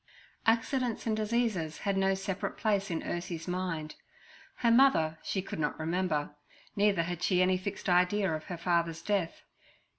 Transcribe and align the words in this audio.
Accidents 0.47 1.05
and 1.05 1.15
diseases 1.15 1.77
had 1.85 1.95
no 1.95 2.15
separate 2.15 2.57
place 2.57 2.89
in 2.89 3.03
Ursie's 3.03 3.47
mind. 3.47 3.97
Her 4.55 4.71
mother 4.71 5.19
she 5.21 5.43
could 5.43 5.59
not 5.59 5.79
remember; 5.79 6.35
neither 6.75 7.03
had 7.03 7.21
she 7.21 7.39
any 7.39 7.59
fixed 7.59 7.87
idea 7.87 8.33
of 8.33 8.45
her 8.45 8.57
father's 8.57 9.03
death. 9.03 9.43